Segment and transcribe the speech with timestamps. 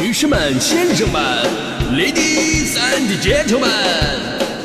[0.00, 1.22] 女士们、先生们
[1.92, 3.68] ，Ladies and Gentlemen，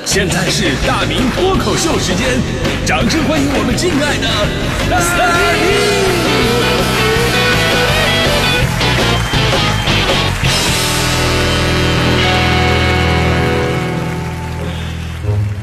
[0.05, 2.39] 现在是大明脱口秀时间，
[2.85, 4.27] 掌声欢迎我们敬爱的
[4.89, 4.97] 大
[5.59, 5.67] 明！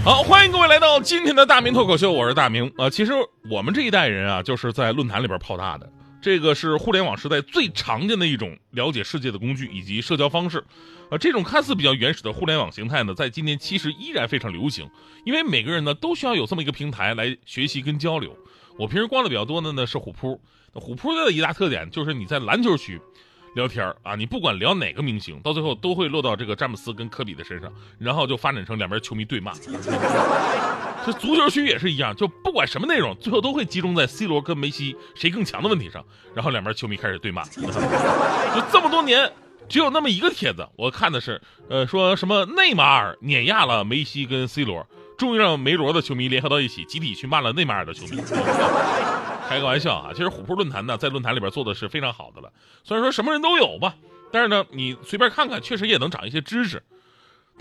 [0.04, 2.90] 好，欢迎各位来到今天的大明脱口秀，我是大明啊。
[2.90, 3.12] 其实
[3.50, 5.88] 我们这一代人啊，就是在论坛里边泡大的。
[6.22, 10.64] 这个是互联网时代最常见的一种了解世界的工具以及社交方式，
[11.10, 14.88] 啊，这种看似比较原始的互联网形态呢，在今年其实依然非常流行，
[15.26, 18.34] 因为每个人呢都需要有这么一个平台来学习跟交流。
[18.78, 20.40] 我平时逛的比较多的呢是虎扑，
[20.72, 23.00] 虎扑的一大特点就是你在篮球区。
[23.54, 29.52] 聊天啊，你不管聊哪个明星，到最后都会落到这个詹姆斯跟科比的身上，然后就发展成两边球迷对骂。
[31.04, 37.42] 这足球区也是一样，就不管什么内容，最后都会集中在 C 罗跟梅西谁更强的问题上，然后两边球迷开始对骂。
[37.44, 37.62] 就
[38.72, 39.32] 这么多年，
[39.68, 44.86] 只有那么一个帖子，我看的是，呃，说什么内马尔碾压了梅西跟 C 罗，
[45.18, 48.22] 终于让梅罗的球迷联合到一起，集体去骂了内马尔的球迷。
[49.48, 50.10] 开个玩笑啊！
[50.14, 52.50] 其实虎扑论坛呢，在论坛里边做的是非常好的了。
[52.84, 53.94] 虽然说什么人都有吧，
[54.30, 56.82] 但是呢，你随便看看，确实也能长一些知识。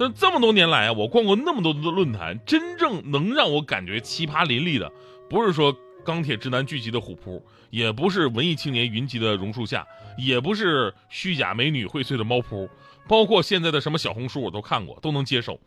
[0.01, 4.91] 但这么多年来啊，我逛过那么多的论坛，真正能让我感觉奇葩林立的，
[5.29, 5.71] 不是说
[6.03, 9.85] 钢铁直男聚集的虎扑，也不是文艺青年云集的榕树下，
[10.17, 12.67] 也不是虚假美女荟萃的猫扑，
[13.07, 15.59] 包括现在的什么小红书，我都看过，都能接受。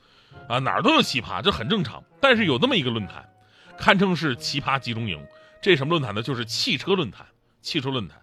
[0.49, 2.03] 啊，哪儿都有奇葩，这很正常。
[2.21, 3.25] 但是有那么一个论坛，
[3.79, 5.25] 堪称是奇葩集中营。
[5.63, 6.21] 这什么论坛呢？
[6.21, 7.25] 就是汽车论坛。
[7.63, 8.21] 汽车论坛，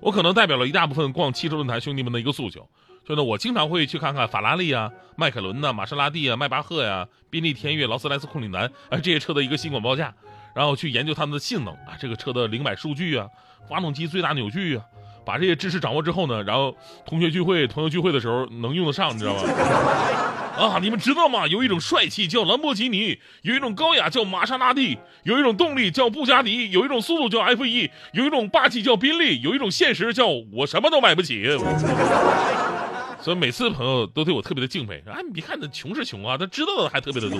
[0.00, 2.68] 我可能代表了一大部分逛汽车论坛兄弟们的一个诉求。
[3.02, 10.12] 就呢，我经常会去看看法拉利啊、迈凯伦呐、玛莎拉蒂啊、迈巴赫呀、宾利、天悦、劳斯莱斯、库里南啊这些车的一个新款报价，
[10.54, 13.26] 然后去研究他们的性能啊，这个车的零百数据啊，
[13.68, 14.84] 发动机最大扭矩啊，
[15.24, 19.40] 把这些知识掌握之后呢，然后同学聚会、朋友聚会的时候能用得上，你知道吗？
[20.56, 21.46] 啊，你们知道吗？
[21.46, 31.46] 有一种帅气叫兰博基尼，有一种高雅叫玛莎拉蒂，有一种动力叫布加迪，有一种速度叫 F 一，有一种霸气叫宾利，有一种现实叫我什么都买不起。
[33.22, 35.02] 所以每次朋友都对我特别的敬佩。
[35.06, 37.38] 哎，你看那穷是穷啊，他知道的还特别的多，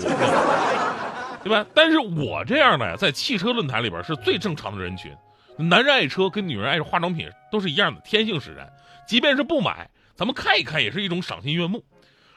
[1.43, 1.65] 对吧？
[1.75, 5.11] 但是我这样的，在汽车论坛里边是最正常的人群。
[5.57, 8.67] 男人爱车跟女人爱化妆品都是一样的，天性使然。
[9.07, 11.83] 即便是不买，咱们看一看也是一种赏心悦目。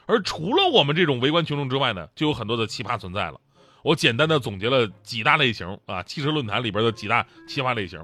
[0.06, 3.40] 而除了我们这种围观群众之外呢，就有很多的奇葩存在了。
[3.82, 8.02] 我简单的总结了几大类型啊，汽车论坛里边的几大奇葩类型。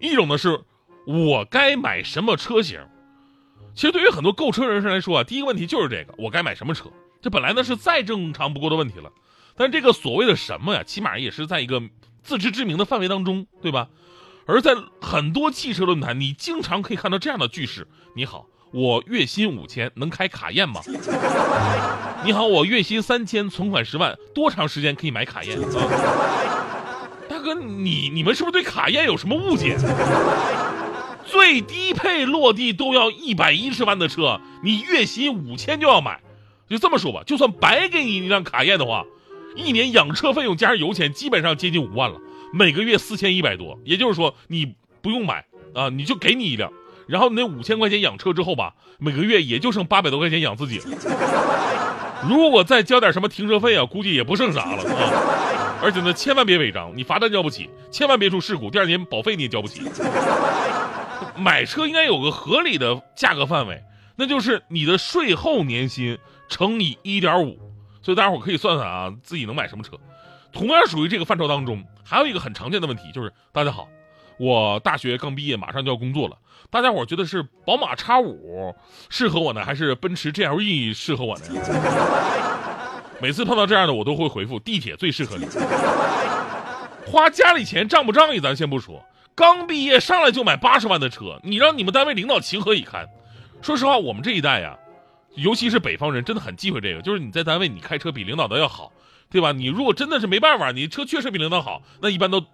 [0.00, 0.60] 一种呢是，
[1.06, 2.80] 我该买什么车型？
[3.74, 6.90] 其实对于很多购车人士来说啊，第一个问题就是这个，我该买什么车？
[7.20, 9.12] 这本来呢是再正常不过的问题了。
[9.56, 11.82] 但这个所谓的什么呀，起码也是在一个
[12.22, 13.88] 自知之明的范围当中，对吧？
[14.46, 18.46] 而在很多汽车论坛，你经常可以看到这样的句式：你好。
[18.70, 20.80] 我月薪五千，能开卡宴吗？
[22.24, 25.64] 你好，我月薪三千，存款十万，多长时间可以买卡宴啊？
[27.28, 29.76] 大哥，你你们是不是对卡宴有什么误解？
[31.24, 36.20] 最低配落地都要一百一十万的车，你月薪五千就要买？
[36.68, 39.04] 就这么说吧，就算白给你一辆卡宴的话，
[39.56, 42.20] 一年养车费用加上油钱，基本上接近五万了，
[42.52, 43.78] 每个月四千一百多。
[43.84, 46.70] 也就是说，你不用买啊，你就给你一辆。
[47.08, 50.84] 然后你那五千块钱养车之后吧，每个月也就剩八百多块钱养自己了。
[52.28, 55.80] 如果再交点什么停车费啊，估计也不剩啥了啊！
[55.80, 59.82] 而且呢，千万别违章，你罚单交不起；千万别出事故，第二年保费你也交不起。
[61.36, 63.82] 买车应该有个合理的价格范围，
[64.16, 67.58] 那就是你的税后年薪乘以一点五。
[68.02, 69.92] 所以大家伙可以算算啊，自己能买什么车。
[70.52, 73.88] 同样属于这个范畴当中，还有一个很常见的问题就是，大家好。
[74.38, 76.36] 我大学刚毕业，马上就要工作了。
[76.70, 78.74] 大家伙觉得是宝马叉五
[79.08, 81.44] 适合我呢，还是奔驰 GLE 适合我呢？
[83.20, 85.46] 每次碰到这样的，我都会回复：地铁最适合你。
[87.06, 89.04] 花家里钱仗不仗义，咱先不说。
[89.34, 93.08] 刚毕业上来就买八十万的车，你让你们单位领导情何以堪？
[93.62, 94.78] 说实话，我们这一代呀，
[95.34, 97.02] 尤其是北方人，真的很忌讳这个。
[97.02, 98.92] 就是你在单位，你开车比领导的要好，
[99.30, 99.52] 对吧？
[99.52, 102.44] 你如果真的是没办法，你车确实比领导好，那一般都。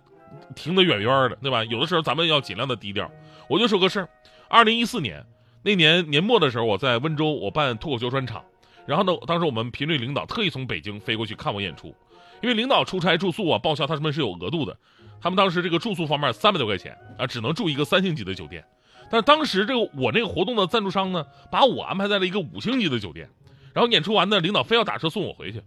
[0.54, 1.64] 停得远远的，对吧？
[1.64, 3.10] 有的时候咱们要尽量的低调。
[3.48, 4.08] 我就说个事儿，
[4.48, 5.24] 二零一四年
[5.62, 8.44] 那年年末的时候，我在温州，我办脱口秀专场。
[8.86, 11.94] 然后呢，当时我们频率领导特意从北京飞过去看我演出，
[12.42, 14.76] 因为领导出差住宿啊，报销他们是有额度的。
[15.20, 18.62] 他们当时这个住宿方面三百多块钱啊，只能住一个三星级的酒店。
[19.10, 23.28] 但当时这个我那个活动的赞助商呢，把我安排在了一个五星级的酒店。
[23.72, 25.62] 然后演出完呢，领导非要打车送我回去。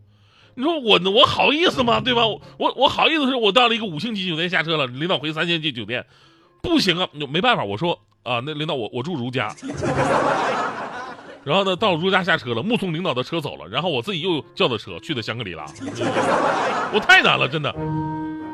[0.58, 2.02] 你说我我好意思吗？
[2.02, 2.26] 对吧？
[2.26, 6.04] 我我好意思是我到了一个五星级酒店下车了，领导回三星级酒店，
[6.64, 7.64] 不行啊，没办法。
[7.64, 9.56] 我说啊，那领导我我住如家，
[11.46, 15.64] 然后呢，到如家下车了，目送领导的车走了，然后我自己又叫的车去的香格里拉，
[16.92, 17.72] 我太难了，真的。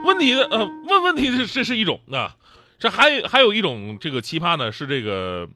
[0.03, 0.57] 问题的呃，
[0.89, 2.35] 问问题是这是一种啊，
[2.77, 5.47] 这还还有一种这个奇葩呢，是这个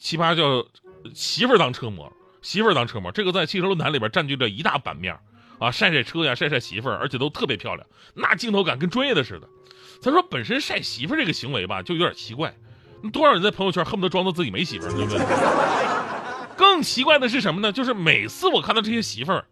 [0.00, 0.66] 奇葩叫
[1.14, 2.12] 媳妇儿当车模，
[2.42, 5.16] 媳妇儿当车模，这个在汽车论坛里边占据着一大版面
[5.60, 9.46] 啊，晒晒车呀，晒晒媳妇儿，而且都特别漂亮，那镜头感跟专业的似的。
[10.00, 12.54] 咱说本身晒媳妇儿这个行为吧，就有点奇怪，
[13.12, 15.20] 多少人在朋友圈恨不得装作自己没媳妇儿，对不对？
[16.56, 17.70] 更奇怪的是什么呢？
[17.70, 19.44] 就是每次我看到这些媳妇儿，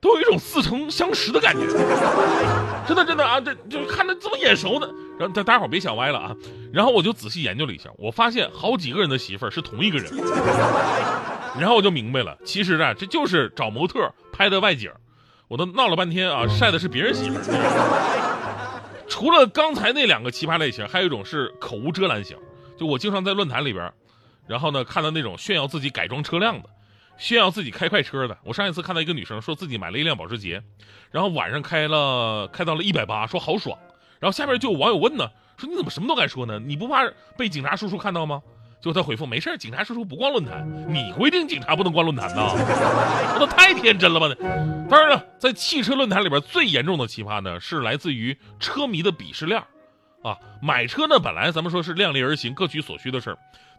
[0.00, 1.66] 都有一种似曾相识的感觉。
[2.86, 4.86] 真的真的啊，这就看着这么眼熟的。
[5.18, 6.36] 然后大大伙别想歪了啊。
[6.72, 10.12] 然后我就仔细研究了一下，我发现好几个人的媳妇儿是同一个人。
[11.58, 14.90] 然后我就明白了，其实啊，这就是找模特拍的外景。
[15.48, 17.42] 我都闹了半天啊，晒的是别人媳妇儿。
[19.08, 22.36] 除了刚才那两个奇葩类型，还有一种是口无遮拦型。
[22.76, 23.92] 就我经常在论坛里边。
[24.46, 26.68] 然后呢，看到那种炫耀自己改装车辆的，
[27.16, 28.38] 炫耀自己开快车的。
[28.44, 30.62] 我上一次看到一个女生说自己买了一辆保时捷，
[31.10, 33.76] 然后晚上开了开到了一百八，说好爽。
[34.20, 36.58] 然后下面就有网友问呢，说你怎么什么都敢说呢？
[36.58, 38.40] 你不怕被警察叔叔看到吗？
[38.86, 42.52] 就他回复没事警察叔叔不逛论坛，你规定警察不能逛论坛呐？
[43.36, 44.28] 那太天真了吧？
[44.88, 49.60] 当然了，在汽车论坛里边最严重的奇葩呢，是来自于车迷的鄙视链
[50.22, 50.38] 啊。
[50.62, 53.38] 买车呢，本来咱们说是量力而行、各取所需的事儿。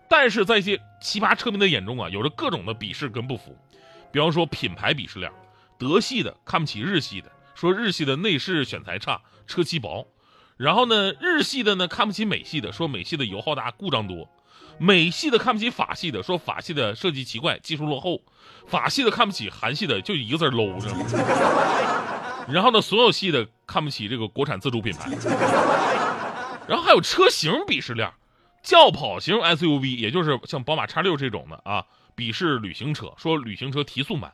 [0.10, 3.56] 但是在一些奇葩车迷的眼中啊，有着各种的鄙视跟不服，
[4.12, 5.32] 比方说品牌鄙视链，
[5.80, 10.06] 德系的看不起日系的，说日系的内饰选材差，车漆薄；
[10.58, 14.28] 然后呢，日系的呢看不起美系的，说美系的油耗大，故障多；
[14.80, 18.22] 美系的看不起法系的，说法系的设计奇怪，技术落后；
[18.68, 20.90] 法系的看不起韩系的，就一个字 low 着。
[22.48, 25.10] 然后呢，所有系的看不起这个国产自主品牌。
[26.68, 28.12] 然后还有车型鄙视链。
[28.64, 31.86] 轿跑型 SUV，也就是像宝马 X6 这种的啊，
[32.18, 34.32] 鄙视旅行车，说旅行车提速慢；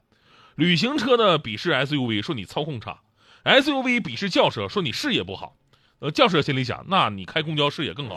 [0.56, 3.02] 旅行车呢鄙视 SUV，说你操控差
[3.44, 5.56] ；SUV 鄙视轿车，说你视野不好。
[6.00, 8.16] 呃，轿车心里想，那你开公交视野更好。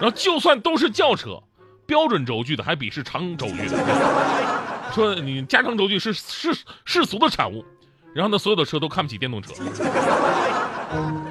[0.00, 1.42] 然后就算都是轿车，
[1.86, 6.54] 标准轴距的还鄙视长轴距的，说你加长轴距是世
[6.84, 7.64] 世俗的产物。
[8.14, 9.52] 然后呢，所有的车都看不起电动车。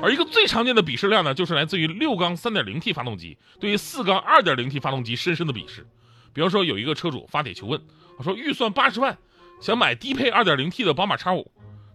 [0.01, 5.88] 而一个最常见的鄙视链呢，就是来自于六缸 3.0T 发动机对于四缸 2.0T 发动机深深的鄙视。
[6.33, 7.81] 比方说，有一个车主发帖求问，
[8.18, 9.18] 我说预算八十万，
[9.62, 11.45] 想买低配 2.0T 的宝马 X5。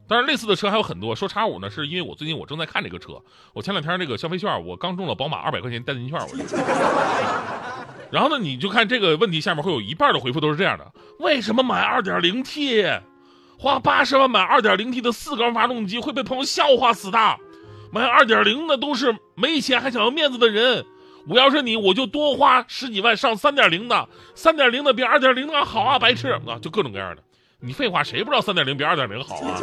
[0.08, 1.14] 当然，类似的车还有很多。
[1.14, 3.22] 说叉五呢，是因为我最近我正在看这个车，
[3.52, 6.18] 我前两天那个消费券，我刚中了宝马二百块钱代金券。
[6.18, 6.28] 我
[8.10, 12.82] 然后呢，你就看这个问题下面会有一半的回复都是这样的：为什么买二点零 T，
[13.58, 17.18] 花八十万买二点零 T 的四缸发动机会被朋友笑话死的。
[17.92, 20.86] 买二点零的都是没钱还想要面子的人，
[21.26, 27.22] 我要是你，我就多花十几万上三点零的，三点零的比二点零的好啊，白痴啊，就各种各样的。
[27.60, 29.60] 你废话，谁不知道三点零比二点零好啊？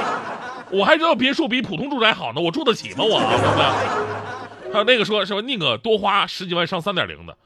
[0.72, 3.04] 我还知道别墅比普通住宅好呢，我住得起吗？
[3.04, 4.72] 我对不对？
[4.72, 7.36] 还有那个说什么宁可多花十几万上三点零的，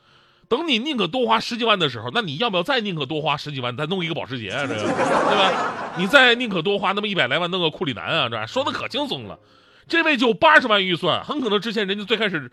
[0.48, 4.66] 等你宁可多花十几万的时候，那你要不要再宁可多花十几万再弄一个保时捷啊？
[4.66, 4.90] 这个对
[5.36, 5.52] 吧？
[5.96, 8.28] 你再宁可多花那么一百来万弄个库里南啊？
[8.28, 9.38] 这说的可轻松了。
[9.88, 12.50] 这位就八十万预算，很可能之前人家最开始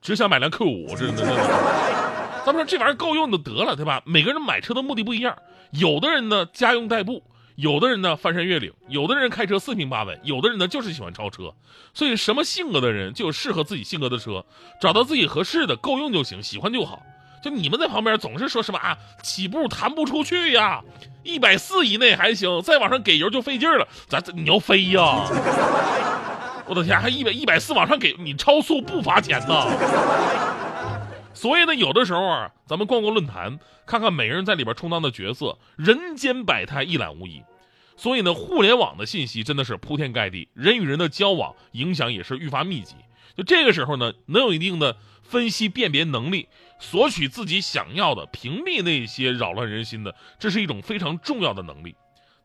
[0.00, 1.34] 只想买辆 Q 五，真的真的。
[2.46, 4.00] 咱们说这玩意儿够用就得了，对吧？
[4.04, 5.36] 每个人买车的目的不一样，
[5.70, 7.22] 有的人呢家用代步，
[7.56, 11.54] 有的人呢翻山越岭，有的人开车四平八稳，有的人呢就是喜欢超车。
[11.94, 14.44] 所以什么性格的人就有适合自己性格的车，
[14.80, 17.02] 找到自己合适的够用就行，喜欢就好。
[17.42, 20.82] 就你们在旁边总是说什么啊，起步弹不出去呀，
[21.22, 25.24] 一百四以内还行，再往上给油就费劲了，咱你要飞呀？
[26.66, 29.66] 我的天，还一百一百四往上给你超速不罚钱呢。
[31.38, 37.44] 所以呢，有的时候啊，咱们逛逛论坛，看看每个人在里边充当的角色，人间百态一览无遗。
[37.96, 42.96] 所以呢，互联网的信息真的是铺天盖地，人与人的交往影响也是愈发密集。
[43.36, 46.48] 就这个时候呢，能有一定的分析辨别能力，
[46.80, 51.94] 索取自己想要的，屏蔽那些扰乱人心的，这是一种非常重要的能力。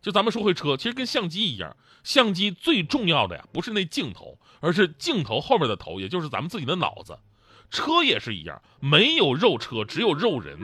[0.04, 7.18] 就咱们说回车，其实跟相机一样，相机最重要的呀，不是那镜头，而是镜头后面的头，也就是咱们自己的脑子。
[7.74, 10.56] 车也是一样，没有肉车，只有肉人。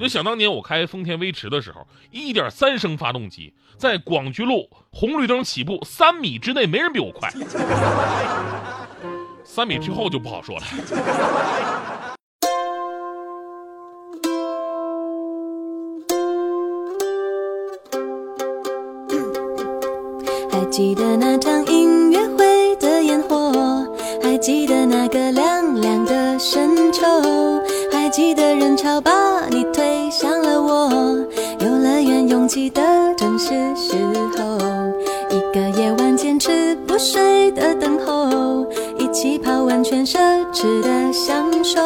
[0.00, 7.30] 就想当年我开丰田威驰的时候，一点三升发动机，在广渠路红绿灯起步三米之内，没人比我快。
[9.44, 10.62] 三米之后就不好说了。
[20.50, 23.52] 还记得那场音乐会的烟火，
[24.22, 24.73] 还记得
[28.14, 29.10] 挤的人潮把
[29.50, 30.88] 你推向了我，
[31.58, 32.80] 游乐园拥挤的
[33.16, 33.96] 正是时
[34.38, 34.56] 候，
[35.30, 38.64] 一个夜晚坚持不睡的等候，
[38.98, 40.16] 一起泡温泉奢
[40.52, 41.80] 侈的享受，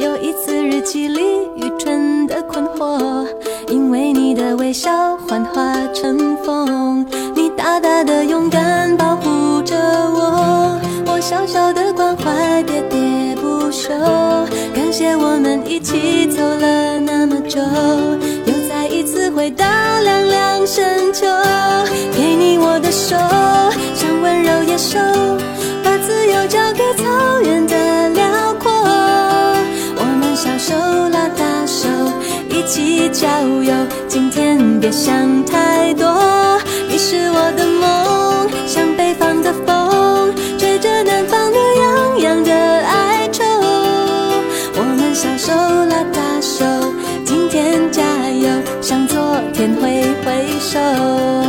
[0.00, 1.22] 有一次日记里
[1.54, 3.24] 愚蠢的困惑，
[3.68, 6.75] 因为你的微笑幻化成风。
[15.86, 19.64] 一起走了那么久，又再一次回到
[20.02, 21.24] 凉凉深秋，
[22.12, 23.14] 给你我的手，
[23.94, 24.98] 像温柔野兽，
[25.84, 28.68] 把自由交给草原的辽阔，
[29.94, 30.74] 我们小手
[31.08, 31.88] 拉大手，
[32.50, 33.28] 一起郊
[33.62, 33.72] 游，
[34.08, 38.95] 今天别想太多，你是我的梦想。
[50.76, 51.45] so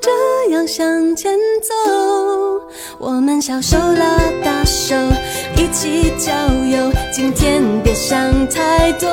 [0.00, 0.10] 这
[0.52, 1.74] 样向前走
[2.98, 4.94] 我们小手拉大手
[5.56, 6.32] 一起郊
[6.64, 9.08] 游今天别想太多。